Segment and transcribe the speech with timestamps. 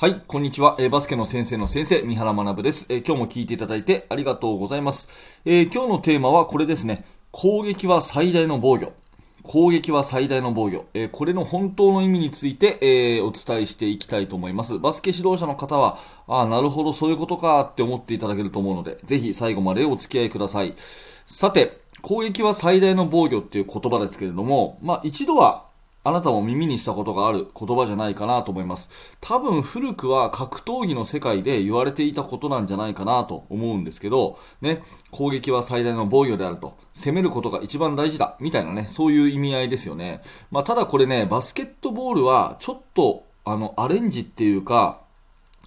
[0.00, 0.76] はい、こんにちは。
[0.78, 5.10] えー、バスケの先生の先生、三原学です、えー、今日も聞いていただいてありがとうございます、
[5.44, 7.04] えー、今日のテーマはこれですね。
[7.32, 8.94] 攻撃は最大の防御。
[9.42, 10.86] 攻撃は最大の防御。
[10.94, 14.78] えこれの本当の意味について、えお伝えしていきたいと思います。
[14.78, 20.72] バスケ指導者の方は、ああ、なるほど、そういうことかって思っていただけると思うので、ぜひ最後までお付き合いください。
[21.26, 25.69] さて、攻撃は最大の防御っていう言葉ですけれども、まあ一度は
[26.02, 29.16] あなたも耳にしたことがある言葉じゃないかなと思います。
[29.20, 40.22] 多分古くは格闘技の世界で言われていたことなんじゃないかなと思うんですけど、ね、攻撃は最大の防御であると、攻めることが一番大事だ、みたいなね、そういう意味合いですよね。
[40.50, 45.00] まあ、ただこれね、バスケットボールはちょっと、あの、アレンジっていうか、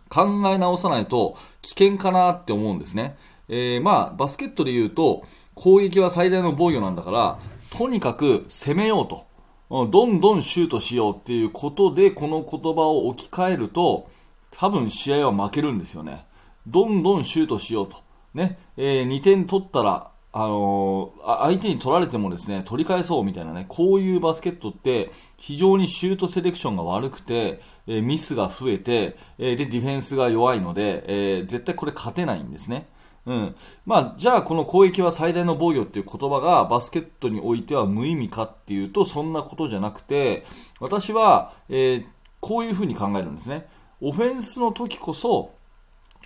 [0.09, 3.17] 考え直さないと危険かなって思うんですね。
[3.50, 5.23] えー、まあ、バスケットで言うと、
[5.55, 7.39] 攻撃は最大の防御なんだから、
[7.77, 9.33] とにかく攻めようと。
[9.70, 14.08] どんどんシュートしようっていうことで、この言葉を置き換えると、
[14.52, 16.26] 多分試合は負けるんですよね。
[16.67, 17.97] どんどんシュートしようと。
[18.34, 32.88] ね、えー、2点取ったら、あのー、相手に取られてもですね、取り返そうみたいなね、こういうバスケットって非常にシュートセレクションが悪くて、えー、ミスが増えて、えで、ディフェンスが弱いので、え絶対これ勝てないんですね。
[33.25, 33.55] うん。
[33.85, 40.45] まあ、じゃあこの攻撃は最大の防御っていう言葉がバスケットにおいては無意味かっていうと、そんなことじゃなくて、
[40.79, 42.05] 私は、えー、
[42.41, 43.67] こういうふうに考えるんですね。
[44.01, 45.53] オフェンスの時こそ、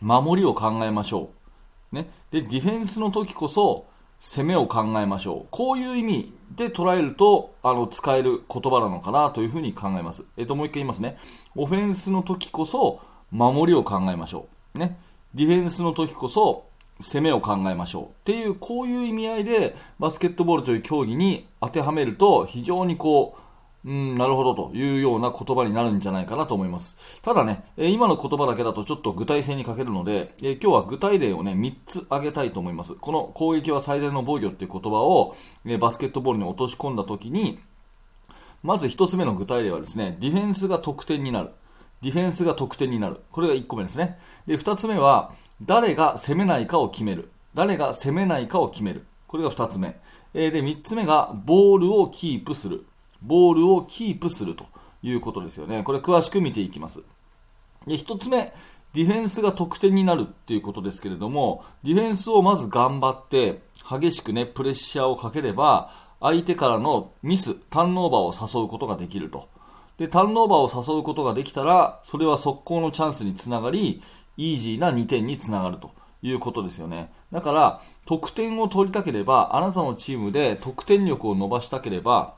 [0.02, 1.30] 守りを考えましょ
[1.92, 1.96] う。
[1.96, 2.10] ね。
[2.32, 3.86] で、ディフェンスの時こそ、
[4.20, 5.48] 攻めを考えましょう。
[5.52, 10.26] こういう意味で捉えると、あの、使える言葉なのかなというふうに考えます。
[10.38, 11.18] えっ、と、もう一回言いますね。
[11.56, 13.00] オフェンスの時こそ、
[13.32, 14.80] 守りを考えましょう。
[14.80, 14.98] ね。
[15.36, 16.66] ディフェンスの時こそ、
[17.00, 23.42] 攻めを考えましょうっていうこういう意味合いでバスケットボールという競技に当てはめると非常にこう
[23.86, 27.22] うん、なるほどというような言葉になるんじゃないかなと思います。
[27.22, 32.96] ただね、今の言葉だけだとちょっと具体性に欠けるので、今日は具体例をね、3つ挙げたいと思います。
[32.96, 35.36] この攻撃は最大の防御っていう言葉を、
[35.80, 37.60] バスケットボールに落とし込んだ時に、
[38.62, 41.52] まず1つ目の具体例はですね、ディフェンスが得点になる。
[42.02, 43.22] ディフェンスが得点になる。
[43.32, 44.20] これが1個目ですね。
[44.46, 45.32] で、2つ目は、
[45.62, 47.32] 誰が攻めないかを決める。
[47.56, 49.06] 誰が攻めないかを決める。
[49.28, 50.00] これが2つ目。
[50.34, 52.86] えー、で、3つ目が、ボールをキープする。
[53.22, 54.66] ボールをキープすると
[55.02, 55.84] いうことですよね。
[55.84, 57.04] これ詳しく見ていきます。
[57.88, 58.54] で、1つ目、
[58.94, 69.50] ディフェンスが得点になるっていうことですけれども、ディフェンスをまず頑張って、激しくね、プレッシャーをかければ、相手からのミス、ターンオーバーを誘うことができると。
[69.98, 74.02] で、ターンオーバーを誘うことができたら、それは速攻のチャンスにつながり、
[74.38, 75.92] イージーな2点につながると
[76.22, 77.12] いうことですよね。
[77.32, 82.36] だから、得点を取りたければ、あなたのチームで得点力を伸ばしたければ、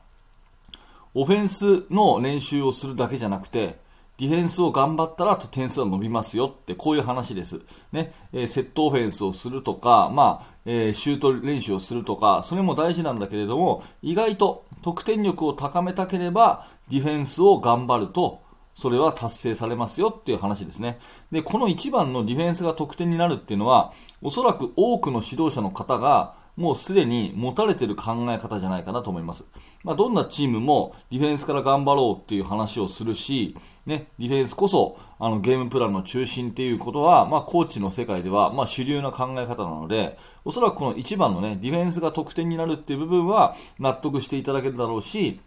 [1.14, 3.78] オフェンスの練習をするだけじゃなくて、
[4.20, 7.62] ディフェンスを頑張ったら点数は伸びますよって、こういう話です。
[7.94, 18.42] ね、えー、セットオフェンスをするとか、まあ、えー、シュート練習をするとか、それも大事なんだけれども、意外と得点力を高めたければ、ディフェンスを頑張ると、
[18.76, 21.00] それは達成されますよっていう話ですね。
[21.32, 29.46] で、この1番のディフェンスが得点になるっていうのは、おそらく多くの指導者の方が、もうすでに持たれてる考え方じゃないかなと思います。
[29.86, 33.56] まあ、どんなチームもディフェンスから頑張ろうっていう話をするし、
[33.86, 45.40] ね、ディフェンスこそあのゲームプランの中心っていうことは、まあ、コーチの世界では、まあ、主流な考え方なので、おそらくこの1番のね、ディフェンスが得点になるっていう部分は納得していただけるだろうし、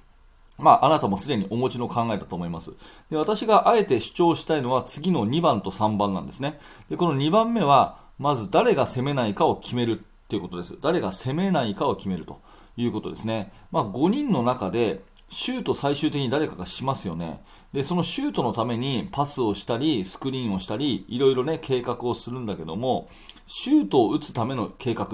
[0.58, 2.72] まあ、あなたもすでにお持ちの考えだと思います。
[3.10, 6.58] で、私があえて主張したいのは次の2番と3番なんですね。
[6.88, 10.78] で、この2番目は、まず誰が攻めないかを決めるっていうことです。
[10.81, 12.41] 誰が攻めないかを決めると
[12.78, 13.53] いうことですね。
[13.70, 17.43] まあ、5人の中で、シュート最終的に誰かがしますよね。
[17.75, 23.10] で、そのシュートのためにパスをしたり、スクリーンをしたり、いろいろね、計画をするんだけども、
[23.47, 25.09] シュートを打つための計画、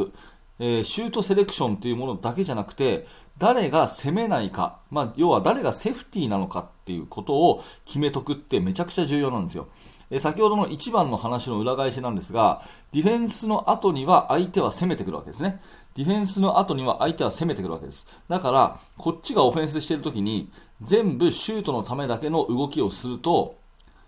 [0.60, 3.06] えー、シュートセレクションというものだけじゃなくて、
[3.38, 9.68] 誰が攻めないか、まあ、要は誰がセーフティーなのかっていうことを決めとくってめちゃくちゃ重要なんですよ。
[10.10, 12.62] え先ほどの1番の話の裏返しなんですが、
[12.92, 15.60] ディフェンスの後には相手は攻めてくるわけですね。
[15.96, 18.08] ディフェンスの後には相手は攻めてくるわけです。
[18.28, 20.50] だから、こっちがオフェンスしてるときに、
[20.80, 23.58] 全部シュートのためだけの動きをすると、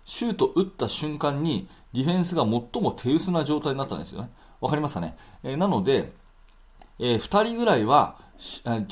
[0.05, 2.49] シュート打った瞬間に、ディフェンスが最
[2.81, 4.31] も手薄な状態になったんですよね。
[4.61, 6.13] わかりますかね、えー、なので、
[6.99, 8.15] えー、2人ぐらいは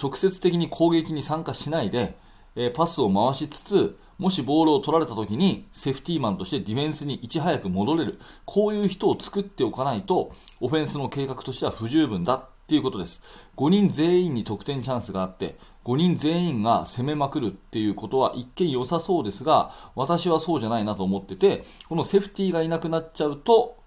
[0.02, 2.18] 直接的に攻撃に参加しないで、
[2.56, 8.20] えパスを回しつつ、もしボールを取られた時にセーフティーマンとしてディフェンスにいち早く戻れる。
[8.44, 13.24] こういう人を作っておかないと、オフェンスの計画としては不十分だっていうことです。
[13.56, 23.78] 5人全員に得点チャンスがあって、5人全員が攻めまくるっていうことは一見良さそうですが、私はそうじゃないなと思ってて、このセーフティーがいなくなっちゃうと、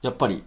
[0.00, 0.42] やっぱり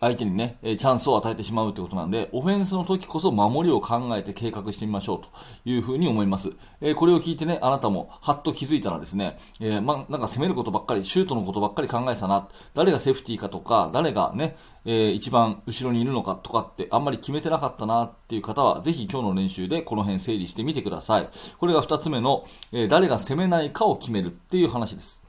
[0.00, 5.28] 相手にね、チャンスを与えてしまうということなんで、オフェンスの時こそ守りを考えて計画してみましょうと
[5.64, 6.52] いうふうに思います。
[6.80, 21.28] えー、これを聞いてね、あなたもはっと気づいたらですね、えー、ま、なんか攻めることばっかり、シュートのことばっかり考えてたな、誰がセーフティーかとか、誰がね、えー、一番後ろにいるのかとかってあんまり決めてなかったなっていう方は、ぜひ今日の練習でこの辺整理してみてください。
[21.58, 25.27] これが2つ目の、え誰が攻めないかを決めるっていう話です。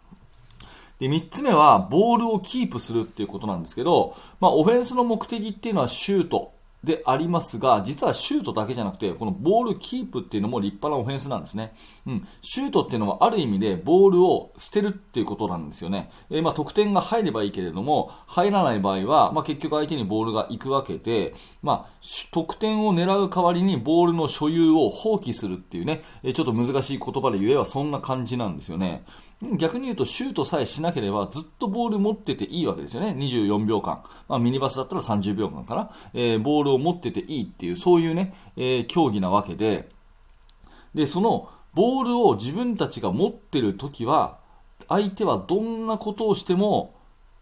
[1.00, 6.54] で、3つ目は、ボールをキープするっていうことなんですけど、まあ、オフェンスの目的っていうのはシュート
[6.84, 11.74] でありますが、実はシュートだけじゃなくて、このボールキープっていうのも立派なオフェンスなんですね。
[12.08, 12.28] うん。
[12.42, 16.10] シュートっていうのはある意味でボールを捨てるっていうことなんですよね。
[16.30, 22.00] えー、まあ、得点が入ればいいけれども、入らない場合は、まあ、結局相手にボールが行くわけで、まあ、
[22.32, 29.04] 得点を狙う代わりにボールの所有を放棄するっていうね、えー、ちょっと難しい言葉で言えばそんな感じなんですよね。
[29.58, 33.16] 逆に言うとシュートさえしなければずっとボール持ってていいわけですよね。
[33.18, 34.04] 24秒間。
[34.28, 35.92] まあ、ミニバスだったら30秒間かな。
[36.14, 39.88] えー、ボールを持ってていいっていう、そういうね、えー、競技なわけで、
[40.94, 44.40] で、そのボールを自分たちが持ってる時は、
[44.90, 46.96] 相手はどんなことをしても、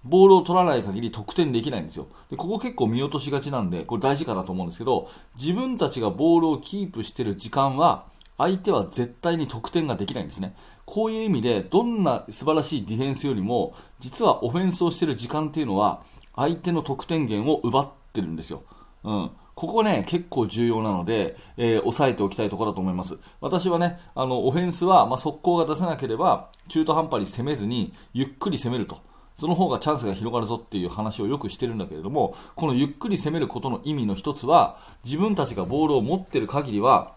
[0.04, 2.08] ボールを取らない限り得点できないんですよ。
[2.30, 5.10] で、ここ結構見落としがちなんで、これ大事かなと思うんですけど、
[5.40, 8.06] 自分たちがボールをキープしてる時間は、
[8.38, 10.56] 相手は絶対に得点ができないんですね。
[10.88, 16.02] こういう意味で、どんな素晴らしいディフェンスよりも、実はオフェンスをしている時間っていうのは、
[16.34, 18.64] 相手の得点源を奪ってるんですよ。
[19.04, 19.32] うん。
[19.54, 23.20] ここね、結構重要なので、えー、押さえておきたいところだと思います。
[23.42, 28.98] 私はね、あの、オフェンスは、まあ、速攻が出せなければ、中途半端に攻めずに、ゆっくり攻めると。
[29.38, 37.12] その方がチャンスが広がるぞっていう話をよくしてるんだけれども、このゆっくり攻めることの意味の一つは、自分たちがボールを持ってる限りは、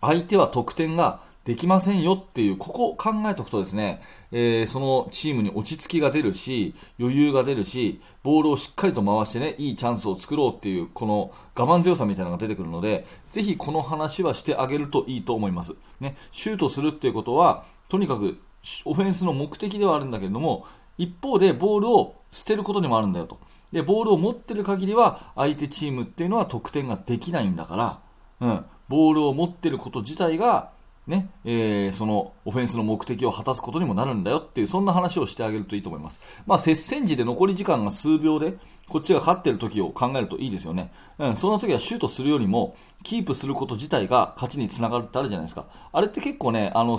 [0.00, 4.00] 相手は得点ができませんよっていう、ここを考えておくとですね、
[4.32, 15.74] えー、そのチームに落ち着きが出るし、余裕が出るし、ボールをしっかりと回してね、いいチャンスを作ろうっていう、この我慢強さみたいなのが出てくるので、ぜひこの話はしてあげるといいと思います。
[16.00, 18.38] ね、シュートするっていうことは、とにかく
[18.86, 20.66] オフェンスの目的ではあるんだけれども、
[20.96, 23.38] 一方でボールを捨てることにもあるんだよと。
[23.70, 28.00] で、ボールを持ってる限りは、相手チームっていうのは得点ができないんだか
[28.40, 30.70] ら、うん、ボールを持ってること自体が
[31.06, 36.22] ね、えー、そのオフェンスの目的を果たすことにもなるんだよっていう、そんな話をしてあげるといいと思います。
[36.46, 38.54] まあ、接戦時で残り時間が数秒で、
[38.88, 40.90] こっちが勝ってる時を考えるといいですよね。
[41.18, 45.66] うん、その時はシュートするよりも、キープすること自体が勝ちにつながるってあるじゃないですか。
[45.92, 46.98] あれって結構ね、あの、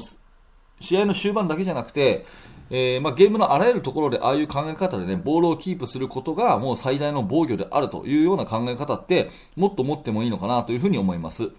[0.79, 2.25] 試合の終盤だけじゃなくて、
[2.69, 11.51] えー、まあ、ゲームのあらゆるところでああいう考え方でね、ボールをキープすることがもう最大の防御であるというような考え方って、もっと持ってもいいのかなというふうに思います。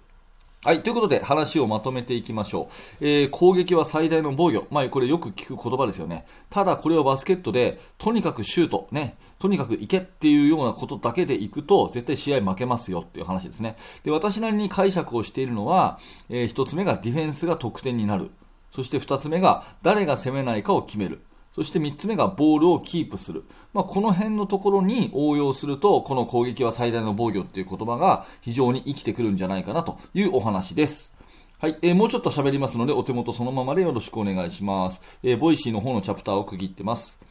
[0.66, 0.82] はい。
[0.82, 2.68] ということで、話をまとめていきましょ
[3.00, 3.06] う。
[3.06, 4.66] えー、攻撃は最大の防御。
[4.72, 6.26] まあ、これよく聞く言葉ですよね。
[6.50, 13.76] ただ、これをバスケットで、とにかくシュート、ね、とにかく行けっていうようなことだけで行くと、絶対試合負けますよっていう話ですね。
[14.02, 18.32] で、私なりに解釈をしているのは、えー、一つ目がディフェンスが得点になる。
[18.72, 21.20] そして二つ目が、誰が攻めないかを決める。
[21.56, 23.44] そして3つ目がボールをキープする。
[23.72, 31.16] まあ、この辺のところに応用すると、この攻撃は最大の防御っていう言葉が非常に生きてくるんじゃないかなというお話です。
[31.58, 35.18] はい、えー、もうちょっと喋りますので、お手元そのままでよろしくお願いします。
[35.22, 37.22] えー、 Voicy の方のチャプターを区切ってます。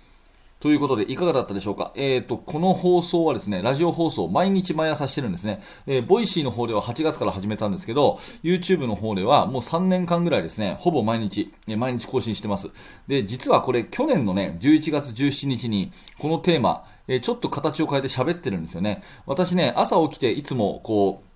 [0.59, 1.91] ということで、いかがだったでしょうか？
[1.95, 5.61] えっ、ー、と、この放送はですね、ラジオ放送、毎日毎朝してるんですね。
[5.85, 12.69] えー、 Voicy の方では8月から始めたんですけど、YouTube の方ではもう3年間ぐらいですね、ほぼ毎日、え毎日更新してます。
[13.07, 19.03] で、実はこれ、去年のね、11月17日に、このテーマ、えー、ちょっと形を変えて喋ってるんですよね。
[19.25, 21.35] 私ね、朝起きていつもこう、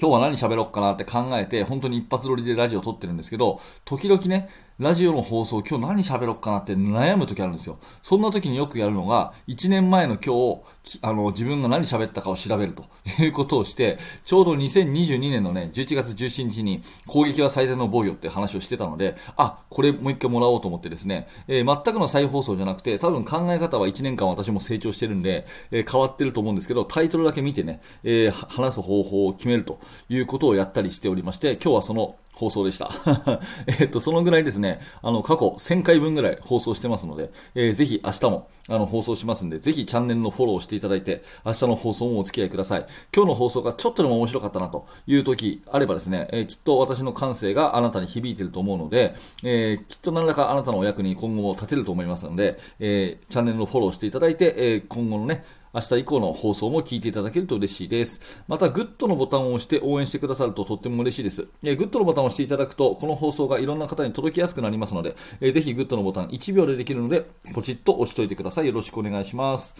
[0.00, 4.48] 今日は何喋ろうかなって考えて、本当に一発撮りでラジオ撮ってるんですけど、時々ね、
[4.80, 7.78] ラジオの放送今日何喋ろうかなって悩む時あるんですよ。
[8.02, 12.84] そんな時によくやるのが、1年前の今日、あの、自分が何喋ったかを調べると
[13.22, 29.78] いうことをして、ちょうど2022年のね、11月17日に攻撃は最大の防御って話をしてたので、あ、これもう一回もらおうと思ってですね、えー、全くの再放送じゃなくて、多分考え方は1年間私も成長してるんで、えー、変わってると思うんですけど、タイトルだけ見てね、えー、話す方法を決めると
[30.08, 32.90] いうことをやったりしておりまして、今日はその放送でした。
[33.80, 42.86] えっと、そのぐらいですね、ねあの、過去1000回分ぐらい放送してますので、えー、ぜひ明日も、あの、放送しますんで、ぜひチャンネルのフォローしていただいて、明日の放送もお付き合いください。
[43.14, 58.20] 今日の放送がちょっとでも面白かったなという時あればですね、えー、きっと私の感性があなたに響いていると思うので、えー、きっと何らかあなたのお役に今後も立てると思いますので、えー、チャンネルのフォローしていただいて、え、今後のね、明日以降の放送も聞いていただけると嬉しいです。
[58.46, 61.48] また、グッドのボタンを押して応援してくださるととっても嬉しいです。
[61.64, 68.66] えグッドのボタンを押していただくと、この放送がいろんな方に届きやすくなりますので、えー、ぜひグッドのボタン1秒でできるので、ポチッと押しといてください。
[68.66, 69.74] よろしくお願いします。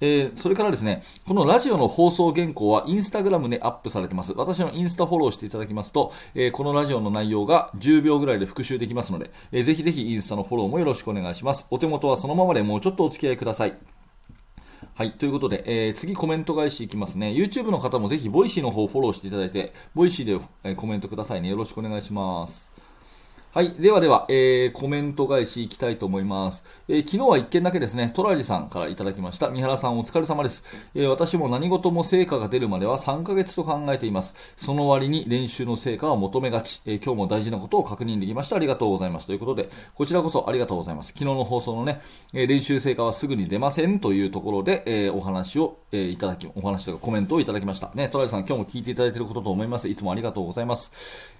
[0.00, 4.34] えー、それからですね、このラジオの放送原稿はインスタグラムでアップされてます。
[4.36, 11.66] 私のインスタフォローしていただきますと、えー、このラジオの内容が10秒ぐらいで復習できますので、えー、ぜひぜひインスタのフォローもよろしくお願いします。
[11.70, 13.95] お手元はそのままでもうちょっとお付き合いください。
[14.96, 15.12] はい。
[15.12, 17.26] ということで、えー、次コメント返しいきますね。
[17.28, 21.50] YouTube の方もぜひ、ボイシーの方をフォローしていただいて、 Voicy で、えー、コメントくださいね。
[21.50, 22.75] よろしくお願いします。
[23.56, 23.70] はい。
[23.78, 26.66] ではでは、えー、コメント返しいきたいと思います。
[26.88, 29.48] えー、昨日は1件だけですね、トラジさんからいただきました。
[29.48, 30.90] 三原さんお疲れ様です。
[30.94, 34.36] えー、私も何事も成果が出るまでは3ヶ月と考えています。
[34.58, 36.82] その割に練習の成果は求めがち。
[36.84, 38.56] え、今日も大事なことを確認できました。
[38.56, 39.26] ありがとうございます。
[39.26, 41.14] ということで、こちらこそありがとうございます。
[41.14, 42.02] 昨日の放送のね、
[42.34, 47.90] え練習成果はすぐに出ませんというところで、えお話を、えいただき、お話というかコメントをいただきました。
[47.94, 49.88] ね、トラジさん今日も聞いていただいていることと思います。
[49.88, 50.92] いつもありがとうございます。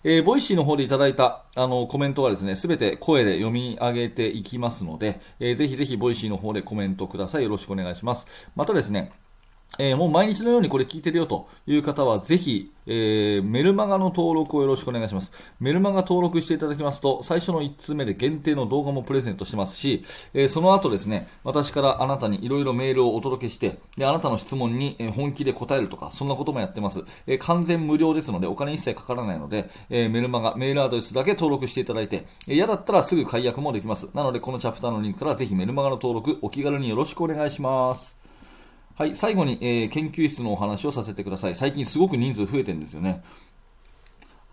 [0.03, 7.43] え Voicy の方でいただいた、あの、コメントメントはですね、すべてて声で読み上げていきますので、えー、ぜひぜひ Voicy の方でコメントください。
[7.43, 8.49] よろしくお願いします。
[8.55, 9.11] またですね、
[9.79, 15.33] えー、もう毎日のようにこれ聞いてるよという方は、ぜひ、えー、メルマガの登録をよろしくお願いします。
[15.59, 20.05] メルマガ登録していただきますと、最初の1通目で限定の動画もプレゼントしますし、
[20.35, 27.05] えー、その後ですね、私からあなたにいろいろメールをお届けして、で、あなたの質問に本気で答えるとか、そんなこともやってます。
[27.27, 34.11] え、完全無料ですので、お金一切かからないので、えメルマガ、メールアドレスだけ登録していただいて、え嫌だったらすぐ解約もできます。
[34.15, 38.26] なので、このチャプターのリンクからぜひメルマガの登録、お気軽によろしくお願いします。
[38.97, 41.55] はい、最後に、えー、研究室のお話をさせてください。
[41.55, 43.23] 最近すごく人数増えてるんですよね。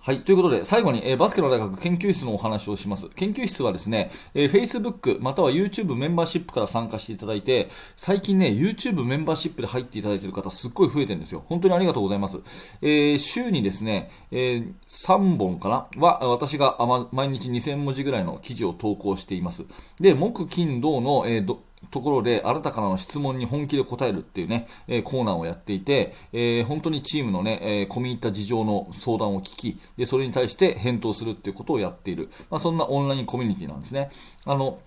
[0.02, 0.20] はい。
[0.20, 3.10] ということで、最後に、えー、バスケの大学研究室のお話をします。
[3.12, 11.46] 研究室はですね、えー、Facebook または YouTube メンバーシップから参加していただいて、最近ね、YouTube メンバーシップで入っていただいている方、すっごい増えてるんですよ。
[11.48, 12.42] 本当にありがとうございます。
[12.82, 16.02] えー、週にですね、えー、3本かな？
[16.02, 16.80] は、私が
[17.14, 19.66] 毎日2000文字ぐらいの記事を投稿しています。
[20.02, 21.56] で、木、金、土の、えー
[21.92, 32.30] ところで、あなたからの質問に本気で答えるっていうね、えー、コーナーをやっていて、えー、本当にチームのね、えー、込み入った事情の相談を聞き、で、それに対して返答するっていうことをやっている。
[32.50, 34.10] まあ、そんなオンラインコミュニティなんですね。
[34.46, 34.80] あの、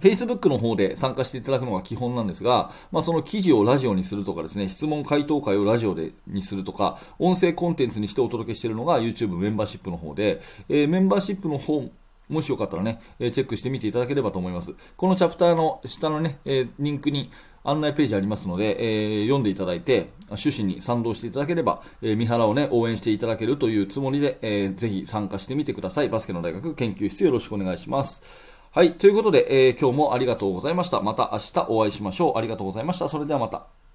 [0.00, 11.90] Facebook の方で参加していただくのが基本なんですが、まあ、その記事をラジオにするとかですね、質問回答会をラジオでにするとか、音声コンテンツにしてお届けしているのが YouTube メンバーシップの方で、えー、メンバーシップの方
[12.28, 14.74] もしよかったらね、えチェックしてみていただければと思います。
[14.96, 17.30] このチャプターの下のね、えリンクに
[17.66, 26.08] 案内ページありますので、えー、読んでいただいて、趣旨に賛同していただければ、えー、三原をね、応援していただけるというつもりで、えー、ぜひ参加してみてください。
[26.08, 28.24] バスケの大学研究室よろしくお願いします。
[28.70, 28.92] はい。
[28.92, 31.00] ということで、えー、今日もありがとうございました。
[31.00, 32.38] また明日お会いしましょう。
[32.38, 33.08] ありがとうございました。
[33.08, 33.85] それではまた。